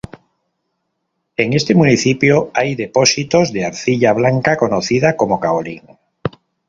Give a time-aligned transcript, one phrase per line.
[1.37, 5.83] En este municipio hay depósitos de arcilla blanca conocida como "caolín.